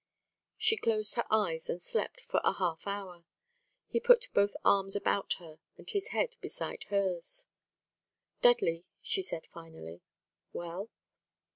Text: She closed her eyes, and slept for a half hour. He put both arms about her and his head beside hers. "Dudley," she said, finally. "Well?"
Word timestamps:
She 0.57 0.77
closed 0.77 1.13
her 1.13 1.25
eyes, 1.29 1.69
and 1.69 1.79
slept 1.79 2.21
for 2.21 2.41
a 2.43 2.53
half 2.53 2.87
hour. 2.87 3.23
He 3.87 3.99
put 3.99 4.29
both 4.33 4.55
arms 4.65 4.95
about 4.95 5.33
her 5.33 5.59
and 5.77 5.87
his 5.87 6.07
head 6.07 6.37
beside 6.41 6.85
hers. 6.85 7.45
"Dudley," 8.41 8.87
she 9.03 9.21
said, 9.21 9.45
finally. 9.53 10.01
"Well?" 10.53 10.89